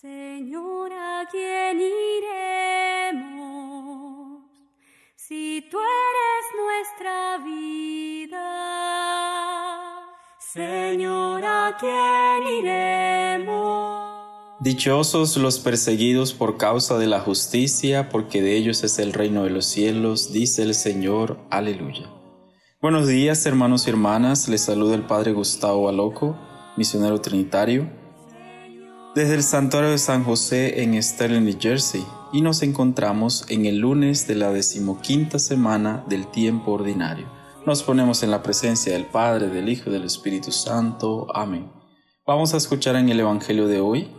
Señor, 0.00 0.92
¿a 0.92 1.26
quién 1.30 1.80
iremos 3.08 4.42
si 5.14 5.64
tú 5.70 5.78
eres 5.78 6.44
nuestra 6.60 7.38
vida? 7.38 8.42
Señor, 10.38 11.42
¿a 11.46 11.78
quién 11.80 12.46
iremos? 12.58 14.10
Dichosos 14.60 15.38
los 15.38 15.60
perseguidos 15.60 16.34
por 16.34 16.58
causa 16.58 16.98
de 16.98 17.06
la 17.06 17.20
justicia, 17.20 18.10
porque 18.10 18.42
de 18.42 18.54
ellos 18.54 18.84
es 18.84 18.98
el 18.98 19.14
reino 19.14 19.44
de 19.44 19.50
los 19.50 19.64
cielos, 19.64 20.30
dice 20.30 20.62
el 20.62 20.74
Señor. 20.74 21.38
Aleluya. 21.48 22.10
Buenos 22.82 23.08
días, 23.08 23.46
hermanos 23.46 23.86
y 23.86 23.90
hermanas. 23.90 24.46
Les 24.50 24.60
saluda 24.60 24.94
el 24.94 25.06
Padre 25.06 25.32
Gustavo 25.32 25.88
Aloco, 25.88 26.36
misionero 26.76 27.22
trinitario, 27.22 27.88
desde 29.16 29.34
el 29.34 29.42
Santuario 29.42 29.88
de 29.88 29.96
San 29.96 30.24
José 30.24 30.82
en 30.82 31.02
Sterling, 31.02 31.44
New 31.44 31.56
Jersey, 31.58 32.04
y 32.34 32.42
nos 32.42 32.62
encontramos 32.62 33.46
en 33.48 33.64
el 33.64 33.78
lunes 33.78 34.26
de 34.26 34.34
la 34.34 34.52
decimoquinta 34.52 35.38
semana 35.38 36.04
del 36.06 36.26
tiempo 36.26 36.72
ordinario. 36.72 37.26
Nos 37.64 37.82
ponemos 37.82 38.22
en 38.22 38.30
la 38.30 38.42
presencia 38.42 38.92
del 38.92 39.06
Padre, 39.06 39.48
del 39.48 39.70
Hijo 39.70 39.88
y 39.88 39.94
del 39.94 40.04
Espíritu 40.04 40.52
Santo. 40.52 41.28
Amén. 41.34 41.72
Vamos 42.26 42.52
a 42.52 42.58
escuchar 42.58 42.94
en 42.96 43.08
el 43.08 43.18
Evangelio 43.18 43.68
de 43.68 43.80
hoy 43.80 44.10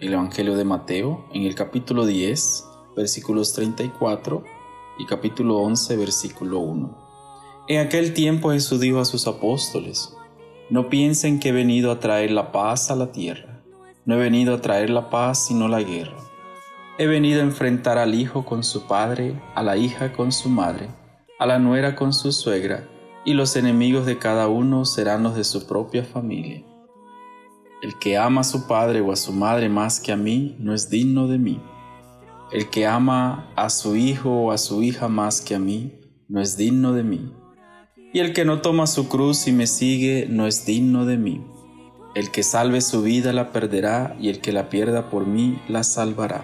el 0.00 0.12
Evangelio 0.12 0.54
de 0.54 0.64
Mateo 0.64 1.26
en 1.34 1.42
el 1.42 1.56
capítulo 1.56 2.06
10, 2.06 2.64
versículos 2.94 3.52
34 3.54 4.44
y 5.00 5.06
capítulo 5.06 5.56
11, 5.56 5.96
versículo 5.96 6.60
1. 6.60 7.66
En 7.66 7.80
aquel 7.84 8.14
tiempo 8.14 8.52
Jesús 8.52 8.78
dijo 8.78 9.00
a 9.00 9.04
sus 9.04 9.26
apóstoles, 9.26 10.14
No 10.70 10.88
piensen 10.88 11.40
que 11.40 11.48
he 11.48 11.52
venido 11.52 11.90
a 11.90 11.98
traer 11.98 12.30
la 12.30 12.52
paz 12.52 12.92
a 12.92 12.94
la 12.94 13.10
tierra. 13.10 13.51
No 14.04 14.14
he 14.14 14.18
venido 14.18 14.54
a 14.54 14.60
traer 14.60 14.90
la 14.90 15.10
paz 15.10 15.46
sino 15.46 15.68
la 15.68 15.82
guerra. 15.82 16.16
He 16.98 17.06
venido 17.06 17.40
a 17.40 17.44
enfrentar 17.44 17.98
al 17.98 18.14
hijo 18.14 18.44
con 18.44 18.64
su 18.64 18.86
padre, 18.86 19.40
a 19.54 19.62
la 19.62 19.76
hija 19.76 20.12
con 20.12 20.32
su 20.32 20.48
madre, 20.48 20.88
a 21.38 21.46
la 21.46 21.58
nuera 21.58 21.94
con 21.94 22.12
su 22.12 22.32
suegra, 22.32 22.88
y 23.24 23.34
los 23.34 23.56
enemigos 23.56 24.04
de 24.04 24.18
cada 24.18 24.48
uno 24.48 24.84
serán 24.84 25.22
los 25.22 25.36
de 25.36 25.44
su 25.44 25.66
propia 25.66 26.04
familia. 26.04 26.64
El 27.82 27.98
que 27.98 28.18
ama 28.18 28.42
a 28.42 28.44
su 28.44 28.66
padre 28.66 29.00
o 29.00 29.10
a 29.12 29.16
su 29.16 29.32
madre 29.32 29.68
más 29.68 30.00
que 30.00 30.12
a 30.12 30.16
mí 30.16 30.56
no 30.58 30.74
es 30.74 30.90
digno 30.90 31.28
de 31.28 31.38
mí. 31.38 31.60
El 32.52 32.68
que 32.70 32.86
ama 32.86 33.50
a 33.56 33.70
su 33.70 33.96
hijo 33.96 34.30
o 34.30 34.52
a 34.52 34.58
su 34.58 34.82
hija 34.82 35.08
más 35.08 35.40
que 35.40 35.54
a 35.54 35.58
mí 35.58 35.92
no 36.28 36.40
es 36.40 36.56
digno 36.56 36.92
de 36.92 37.02
mí. 37.02 37.32
Y 38.12 38.18
el 38.18 38.32
que 38.34 38.44
no 38.44 38.60
toma 38.60 38.86
su 38.86 39.08
cruz 39.08 39.48
y 39.48 39.52
me 39.52 39.66
sigue 39.66 40.26
no 40.28 40.46
es 40.46 40.66
digno 40.66 41.06
de 41.06 41.16
mí. 41.16 41.40
El 42.14 42.30
que 42.30 42.42
salve 42.42 42.82
su 42.82 43.00
vida 43.00 43.32
la 43.32 43.52
perderá 43.52 44.16
y 44.20 44.28
el 44.28 44.40
que 44.40 44.52
la 44.52 44.68
pierda 44.68 45.08
por 45.08 45.26
mí 45.26 45.62
la 45.66 45.82
salvará. 45.82 46.42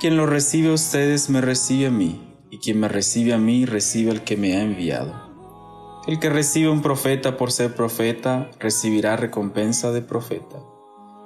Quien 0.00 0.16
lo 0.16 0.24
recibe 0.24 0.70
a 0.70 0.74
ustedes 0.74 1.28
me 1.28 1.42
recibe 1.42 1.88
a 1.88 1.90
mí, 1.90 2.20
y 2.50 2.58
quien 2.58 2.80
me 2.80 2.88
recibe 2.88 3.34
a 3.34 3.38
mí 3.38 3.66
recibe 3.66 4.10
al 4.10 4.24
que 4.24 4.38
me 4.38 4.56
ha 4.56 4.62
enviado. 4.62 5.12
El 6.06 6.18
que 6.18 6.30
recibe 6.30 6.70
un 6.70 6.80
profeta 6.80 7.36
por 7.36 7.52
ser 7.52 7.74
profeta, 7.74 8.50
recibirá 8.58 9.16
recompensa 9.16 9.92
de 9.92 10.00
profeta. 10.00 10.56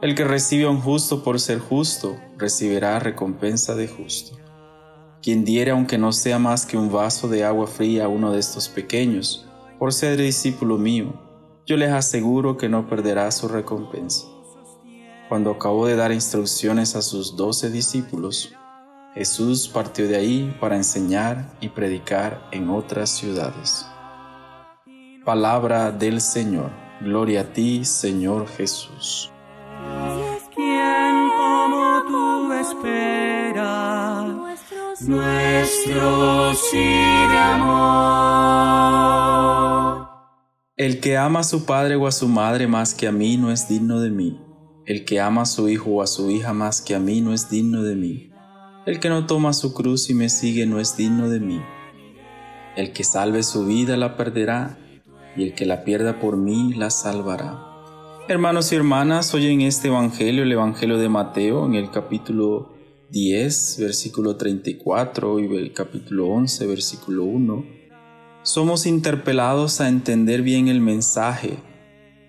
El 0.01 0.17
que 0.17 0.25
recibe 0.25 0.65
a 0.65 0.71
un 0.71 0.81
justo 0.81 1.23
por 1.23 1.39
ser 1.39 1.61
justo, 1.61 2.17
recibirá 2.37 2.99
recompensa 2.99 3.77
de 3.77 3.87
justo. 3.87 4.37
Quien 5.23 5.45
diere 5.45 5.71
aunque 5.71 5.99
no 5.99 6.11
sea 6.11 6.41
más 6.41 6.67
que 6.67 6.77
un 6.77 6.91
vaso 6.91 7.29
de 7.29 7.45
agua 7.45 7.69
fría 7.69 8.07
a 8.07 8.09
uno 8.09 8.33
de 8.33 8.41
estos 8.41 8.69
pequeños, 8.69 9.47
por 9.79 9.93
ser 9.93 10.17
discípulo 10.19 10.79
mío, 10.79 11.13
yo 11.73 11.79
les 11.79 11.91
aseguro 11.91 12.59
que 12.59 12.69
no 12.69 12.87
perderá 12.87 13.31
su 13.31 13.49
recompensa. 13.49 14.27
Cuando 15.31 15.53
acabó 15.53 15.87
de 15.87 15.97
dar 15.97 16.13
instrucciones 16.13 16.95
a 16.97 17.01
sus 17.01 17.35
doce 17.35 17.71
discípulos, 17.71 18.53
Jesús 19.15 19.69
partió 19.69 20.07
de 20.07 20.17
ahí 20.17 20.55
para 20.61 20.77
enseñar 20.77 21.51
y 21.63 21.71
predicar 21.71 22.47
en 22.51 22.69
otras 22.69 23.09
ciudades. 23.09 23.87
Palabra 25.25 25.91
del 25.91 26.21
Señor. 26.21 26.71
Gloria 27.01 27.41
a 27.41 27.45
ti, 27.45 27.87
Señor 27.87 28.47
Jesús. 28.49 29.33
¿Quién 30.55 31.31
como 31.39 32.03
tú 32.07 32.49
de 37.31 37.39
amor? 37.39 39.22
El 40.83 40.99
que 40.99 41.17
ama 41.17 41.39
a 41.39 41.45
su 41.45 41.65
padre 41.65 41.95
o 41.95 42.09
a 42.09 42.11
su 42.11 42.27
madre 42.27 42.67
más 42.67 42.93
que 42.93 43.07
a 43.07 43.13
mí 43.13 43.37
no 43.37 43.53
es 43.53 43.69
digno 43.69 44.01
de 44.01 44.11
mí. 44.11 44.41
El 44.85 45.05
que 45.05 45.21
ama 45.21 45.43
a 45.43 45.47
su 45.47 45.69
hijo 45.69 45.91
o 45.91 46.03
a 46.03 46.09
su 46.09 46.29
hija 46.29 46.55
más 46.55 46.83
que 46.83 46.97
a 46.97 46.99
mí 46.99 47.21
no 47.21 47.33
es 47.33 47.49
digno 47.49 47.85
de 47.85 47.95
mí. 47.95 48.33
El 48.85 48.99
que 48.99 49.09
no 49.09 49.25
toma 49.27 49.53
su 49.53 49.75
cruz 49.75 50.11
y 50.11 50.15
me 50.15 50.29
sigue 50.29 50.67
no 50.67 50.81
es 50.81 50.97
digno 50.97 51.29
de 51.29 51.39
mí. 51.39 51.63
El 52.75 52.93
que 52.93 53.05
salve 53.05 53.45
su 53.45 53.65
vida 53.65 53.97
la 53.97 54.17
perderá 54.17 54.77
y 55.37 55.45
el 55.45 55.55
que 55.55 55.67
la 55.67 55.85
pierda 55.85 56.19
por 56.19 56.37
mí 56.37 56.75
la 56.75 56.91
salvará. 56.91 57.61
Hermanos 58.27 58.73
y 58.73 58.75
hermanas, 58.75 59.33
hoy 59.35 59.53
en 59.53 59.61
este 59.61 59.87
Evangelio, 59.87 60.43
el 60.43 60.51
Evangelio 60.51 60.99
de 60.99 61.09
Mateo, 61.09 61.65
en 61.65 61.77
el 61.77 61.93
capítulo 61.93 62.75
10, 63.11 63.77
versículo 63.79 64.35
34 64.35 65.39
y 65.39 65.57
el 65.59 65.73
capítulo 65.73 66.27
11, 66.27 66.67
versículo 66.67 67.23
1, 67.23 67.82
somos 68.43 68.87
interpelados 68.87 69.81
a 69.81 69.89
entender 69.89 70.43
bien 70.43 70.69
el 70.69 70.81
mensaje 70.81 71.59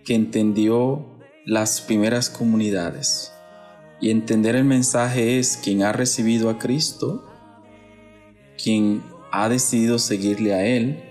que 0.06 0.13
entendió 0.13 1.06
las 1.46 1.81
primeras 1.81 2.29
comunidades. 2.29 3.34
Y 4.00 4.12
entender 4.12 4.56
el 4.56 4.66
mensaje 4.66 5.40
es 5.40 5.57
quien 5.57 5.84
ha 5.84 5.91
recibido 5.91 6.50
a 6.50 6.59
Cristo, 6.59 7.25
quien 8.62 9.01
ha 9.31 9.50
decidido 9.50 9.97
seguirle 9.97 10.53
a 10.53 10.66
Él, 10.66 11.03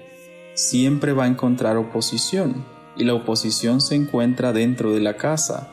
siempre 0.54 1.12
va 1.12 1.24
a 1.24 1.28
encontrar 1.28 1.76
oposición 1.76 2.64
y 2.96 3.04
la 3.04 3.14
oposición 3.14 3.80
se 3.80 3.94
encuentra 3.96 4.52
dentro 4.52 4.92
de 4.92 5.00
la 5.00 5.16
casa, 5.16 5.68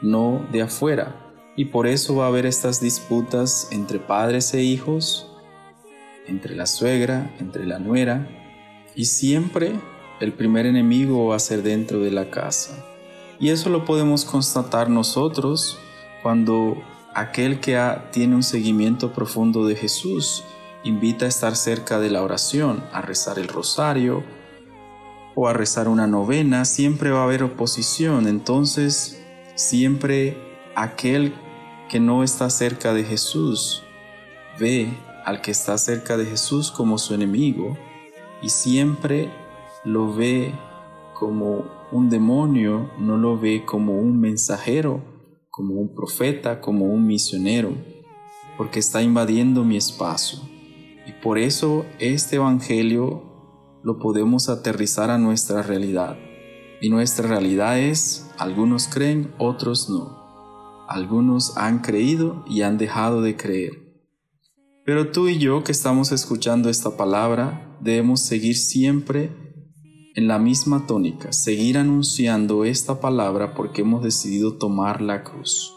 no 0.00 0.46
de 0.52 0.62
afuera. 0.62 1.34
Y 1.56 1.66
por 1.66 1.86
eso 1.86 2.16
va 2.16 2.24
a 2.24 2.28
haber 2.28 2.46
estas 2.46 2.80
disputas 2.80 3.68
entre 3.70 3.98
padres 3.98 4.54
e 4.54 4.62
hijos, 4.62 5.30
entre 6.26 6.56
la 6.56 6.66
suegra, 6.66 7.34
entre 7.38 7.66
la 7.66 7.78
nuera, 7.78 8.43
y 8.94 9.06
siempre 9.06 9.72
el 10.20 10.32
primer 10.32 10.66
enemigo 10.66 11.26
va 11.28 11.36
a 11.36 11.40
ser 11.40 11.62
dentro 11.62 12.00
de 12.00 12.10
la 12.10 12.30
casa. 12.30 12.84
Y 13.40 13.50
eso 13.50 13.68
lo 13.68 13.84
podemos 13.84 14.24
constatar 14.24 14.88
nosotros 14.88 15.78
cuando 16.22 16.82
aquel 17.14 17.60
que 17.60 17.78
tiene 18.12 18.34
un 18.34 18.42
seguimiento 18.42 19.12
profundo 19.12 19.66
de 19.66 19.76
Jesús 19.76 20.44
invita 20.84 21.24
a 21.26 21.28
estar 21.28 21.56
cerca 21.56 21.98
de 21.98 22.10
la 22.10 22.22
oración, 22.22 22.84
a 22.92 23.00
rezar 23.00 23.38
el 23.38 23.48
rosario 23.48 24.22
o 25.34 25.48
a 25.48 25.52
rezar 25.52 25.88
una 25.88 26.06
novena, 26.06 26.64
siempre 26.64 27.10
va 27.10 27.20
a 27.20 27.24
haber 27.24 27.42
oposición. 27.42 28.28
Entonces, 28.28 29.20
siempre 29.56 30.36
aquel 30.76 31.34
que 31.88 32.00
no 32.00 32.22
está 32.22 32.50
cerca 32.50 32.94
de 32.94 33.04
Jesús 33.04 33.82
ve 34.58 34.96
al 35.24 35.40
que 35.40 35.50
está 35.50 35.76
cerca 35.78 36.16
de 36.16 36.26
Jesús 36.26 36.70
como 36.70 36.98
su 36.98 37.14
enemigo 37.14 37.76
y 38.44 38.50
siempre 38.50 39.32
lo 39.84 40.14
ve 40.14 40.54
como 41.14 41.64
un 41.90 42.10
demonio, 42.10 42.90
no 42.98 43.16
lo 43.16 43.38
ve 43.38 43.64
como 43.64 43.98
un 43.98 44.20
mensajero, 44.20 45.02
como 45.48 45.76
un 45.76 45.94
profeta, 45.94 46.60
como 46.60 46.84
un 46.84 47.06
misionero, 47.06 47.72
porque 48.58 48.80
está 48.80 49.00
invadiendo 49.00 49.64
mi 49.64 49.78
espacio. 49.78 50.40
Y 51.06 51.12
por 51.22 51.38
eso 51.38 51.86
este 51.98 52.36
Evangelio 52.36 53.80
lo 53.82 53.98
podemos 53.98 54.50
aterrizar 54.50 55.10
a 55.10 55.16
nuestra 55.16 55.62
realidad. 55.62 56.18
Y 56.82 56.90
nuestra 56.90 57.26
realidad 57.26 57.78
es, 57.78 58.30
algunos 58.36 58.88
creen, 58.88 59.32
otros 59.38 59.88
no. 59.88 60.84
Algunos 60.86 61.56
han 61.56 61.78
creído 61.78 62.44
y 62.46 62.60
han 62.60 62.76
dejado 62.76 63.22
de 63.22 63.38
creer. 63.38 63.83
Pero 64.84 65.10
tú 65.10 65.28
y 65.28 65.38
yo 65.38 65.64
que 65.64 65.72
estamos 65.72 66.12
escuchando 66.12 66.68
esta 66.68 66.96
palabra, 66.96 67.78
debemos 67.80 68.20
seguir 68.20 68.56
siempre 68.56 69.32
en 70.14 70.28
la 70.28 70.38
misma 70.38 70.86
tónica, 70.86 71.32
seguir 71.32 71.78
anunciando 71.78 72.64
esta 72.64 73.00
palabra 73.00 73.54
porque 73.54 73.80
hemos 73.80 74.02
decidido 74.02 74.58
tomar 74.58 75.00
la 75.00 75.24
cruz. 75.24 75.74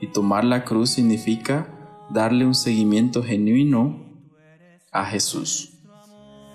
Y 0.00 0.08
tomar 0.08 0.44
la 0.44 0.64
cruz 0.64 0.90
significa 0.90 2.06
darle 2.10 2.46
un 2.46 2.54
seguimiento 2.54 3.22
genuino 3.22 4.08
a 4.92 5.04
Jesús, 5.04 5.74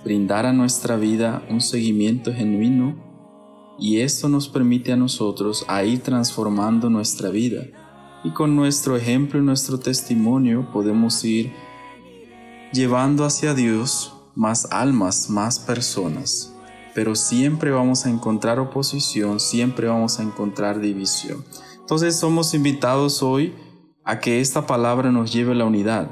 brindar 0.03 0.47
a 0.47 0.53
nuestra 0.53 0.97
vida 0.97 1.45
un 1.49 1.61
seguimiento 1.61 2.33
genuino 2.33 3.75
y 3.77 3.99
esto 3.99 4.29
nos 4.29 4.49
permite 4.49 4.91
a 4.91 4.97
nosotros 4.97 5.63
a 5.67 5.83
ir 5.83 5.99
transformando 5.99 6.89
nuestra 6.89 7.29
vida 7.29 7.63
y 8.23 8.31
con 8.31 8.55
nuestro 8.55 8.95
ejemplo 8.95 9.39
y 9.39 9.43
nuestro 9.43 9.79
testimonio 9.79 10.69
podemos 10.71 11.23
ir 11.23 11.51
llevando 12.73 13.23
hacia 13.23 13.53
Dios 13.53 14.15
más 14.35 14.67
almas, 14.71 15.29
más 15.29 15.59
personas. 15.59 16.53
Pero 16.95 17.15
siempre 17.15 17.71
vamos 17.71 18.05
a 18.05 18.09
encontrar 18.09 18.59
oposición, 18.59 19.39
siempre 19.39 19.87
vamos 19.87 20.19
a 20.19 20.23
encontrar 20.23 20.79
división. 20.79 21.45
Entonces 21.79 22.19
somos 22.19 22.53
invitados 22.53 23.21
hoy 23.21 23.53
a 24.03 24.19
que 24.19 24.41
esta 24.41 24.65
palabra 24.65 25.11
nos 25.11 25.31
lleve 25.31 25.51
a 25.51 25.55
la 25.55 25.65
unidad 25.65 26.09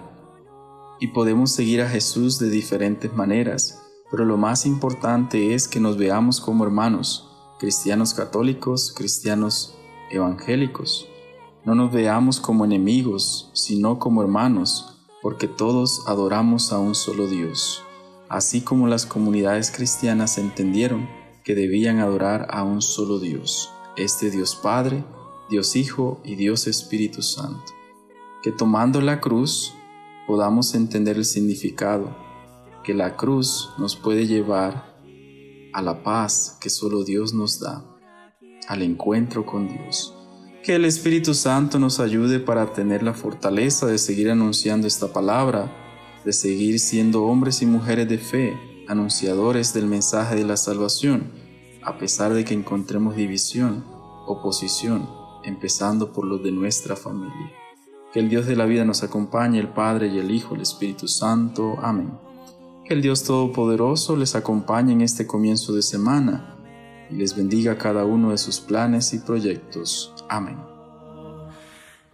y 0.99 1.07
podemos 1.07 1.51
seguir 1.51 1.81
a 1.81 1.89
Jesús 1.89 2.37
de 2.37 2.49
diferentes 2.49 3.11
maneras, 3.13 3.81
pero 4.11 4.23
lo 4.23 4.37
más 4.37 4.65
importante 4.67 5.55
es 5.55 5.67
que 5.67 5.79
nos 5.79 5.97
veamos 5.97 6.39
como 6.39 6.63
hermanos, 6.63 7.27
cristianos 7.59 8.13
católicos, 8.13 8.93
cristianos 8.95 9.75
evangélicos. 10.11 11.07
No 11.65 11.73
nos 11.73 11.91
veamos 11.91 12.39
como 12.39 12.65
enemigos, 12.65 13.49
sino 13.53 13.97
como 13.97 14.21
hermanos, 14.21 14.90
porque 15.21 15.47
todos 15.47 16.03
adoramos 16.07 16.73
a 16.73 16.79
un 16.79 16.95
solo 16.95 17.27
Dios, 17.27 17.83
así 18.29 18.61
como 18.61 18.87
las 18.87 19.05
comunidades 19.05 19.71
cristianas 19.71 20.37
entendieron 20.37 21.07
que 21.43 21.55
debían 21.55 21.99
adorar 21.99 22.47
a 22.49 22.63
un 22.63 22.81
solo 22.81 23.19
Dios, 23.19 23.71
este 23.97 24.31
Dios 24.31 24.55
Padre, 24.55 25.03
Dios 25.49 25.75
Hijo 25.75 26.21
y 26.23 26.35
Dios 26.35 26.67
Espíritu 26.67 27.21
Santo. 27.21 27.73
Que 28.41 28.51
tomando 28.51 29.01
la 29.01 29.19
cruz 29.19 29.73
podamos 30.27 30.73
entender 30.75 31.17
el 31.17 31.25
significado, 31.25 32.15
que 32.83 32.93
la 32.93 33.15
cruz 33.15 33.69
nos 33.77 33.95
puede 33.95 34.27
llevar 34.27 34.95
a 35.73 35.81
la 35.81 36.03
paz 36.03 36.57
que 36.59 36.69
solo 36.69 37.03
Dios 37.03 37.33
nos 37.33 37.59
da, 37.59 37.85
al 38.67 38.81
encuentro 38.81 39.45
con 39.45 39.67
Dios. 39.67 40.15
Que 40.63 40.75
el 40.75 40.85
Espíritu 40.85 41.33
Santo 41.33 41.79
nos 41.79 41.99
ayude 41.99 42.39
para 42.39 42.71
tener 42.71 43.01
la 43.01 43.15
fortaleza 43.15 43.87
de 43.87 43.97
seguir 43.97 44.29
anunciando 44.29 44.85
esta 44.85 45.11
palabra, 45.11 45.71
de 46.23 46.33
seguir 46.33 46.79
siendo 46.79 47.23
hombres 47.25 47.63
y 47.63 47.65
mujeres 47.65 48.07
de 48.07 48.19
fe, 48.19 48.55
anunciadores 48.87 49.73
del 49.73 49.87
mensaje 49.87 50.35
de 50.35 50.45
la 50.45 50.57
salvación, 50.57 51.31
a 51.81 51.97
pesar 51.97 52.35
de 52.35 52.45
que 52.45 52.53
encontremos 52.53 53.15
división, 53.15 53.83
oposición, 54.27 55.09
empezando 55.43 56.13
por 56.13 56.25
los 56.25 56.43
de 56.43 56.51
nuestra 56.51 56.95
familia. 56.95 57.51
Que 58.13 58.19
el 58.19 58.29
Dios 58.29 58.45
de 58.45 58.55
la 58.55 58.65
vida 58.65 58.85
nos 58.85 59.01
acompañe, 59.01 59.59
el 59.59 59.69
Padre 59.69 60.09
y 60.09 60.19
el 60.19 60.29
Hijo, 60.29 60.53
el 60.53 60.61
Espíritu 60.61 61.07
Santo. 61.07 61.77
Amén. 61.81 62.11
Que 62.85 62.93
el 62.93 63.01
Dios 63.01 63.23
Todopoderoso 63.23 64.15
les 64.15 64.35
acompañe 64.35 64.93
en 64.93 65.01
este 65.01 65.25
comienzo 65.25 65.73
de 65.73 65.81
semana 65.81 66.50
y 67.11 67.15
les 67.15 67.35
bendiga 67.35 67.77
cada 67.77 68.05
uno 68.05 68.31
de 68.31 68.37
sus 68.37 68.59
planes 68.59 69.13
y 69.13 69.19
proyectos. 69.19 70.13
Amén. 70.29 70.57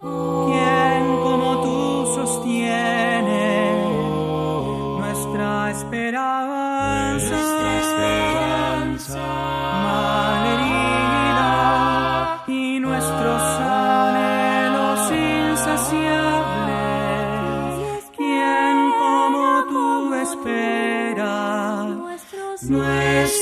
¿Quién 0.00 1.06
como 1.22 1.62
tú 1.62 2.06
sostiene 2.14 3.82
nuestra 4.98 5.70
esperanza? 5.70 7.57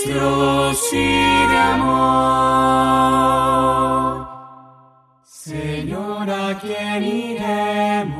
Nuestro 0.06 0.74
sí 0.74 1.06
de 1.50 1.58
amor? 1.58 3.06
Señor, 5.24 6.30
¿a 6.30 6.58
quién 6.60 7.04
iremos 7.04 8.16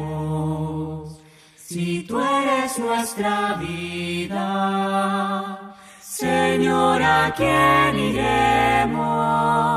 si 1.56 2.02
tú 2.02 2.20
eres 2.20 2.78
nuestra 2.78 3.54
vida? 3.54 4.46
Señor, 6.00 7.02
¿a 7.02 7.32
quién 7.36 7.98
iremos? 7.98 9.75